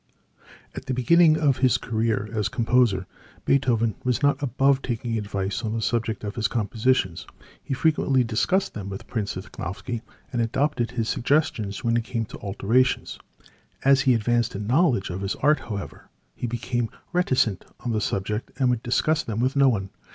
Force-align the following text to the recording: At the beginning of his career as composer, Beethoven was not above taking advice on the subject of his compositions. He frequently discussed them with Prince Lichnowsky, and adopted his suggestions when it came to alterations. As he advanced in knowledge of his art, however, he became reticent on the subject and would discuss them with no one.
At 0.73 0.87
the 0.87 0.95
beginning 0.95 1.37
of 1.37 1.57
his 1.57 1.77
career 1.77 2.27
as 2.33 2.49
composer, 2.49 3.05
Beethoven 3.45 3.93
was 4.03 4.23
not 4.23 4.41
above 4.41 4.81
taking 4.81 5.15
advice 5.15 5.61
on 5.61 5.73
the 5.75 5.81
subject 5.83 6.23
of 6.23 6.33
his 6.33 6.47
compositions. 6.47 7.27
He 7.63 7.75
frequently 7.75 8.23
discussed 8.23 8.73
them 8.73 8.89
with 8.89 9.05
Prince 9.05 9.35
Lichnowsky, 9.35 10.01
and 10.33 10.41
adopted 10.41 10.89
his 10.89 11.07
suggestions 11.07 11.83
when 11.83 11.97
it 11.97 12.03
came 12.03 12.25
to 12.25 12.39
alterations. 12.39 13.19
As 13.85 14.01
he 14.01 14.15
advanced 14.15 14.55
in 14.55 14.65
knowledge 14.65 15.11
of 15.11 15.21
his 15.21 15.35
art, 15.35 15.59
however, 15.59 16.09
he 16.33 16.47
became 16.47 16.89
reticent 17.13 17.63
on 17.81 17.91
the 17.91 18.01
subject 18.01 18.49
and 18.57 18.71
would 18.71 18.81
discuss 18.81 19.21
them 19.21 19.39
with 19.39 19.55
no 19.55 19.69
one. 19.69 19.91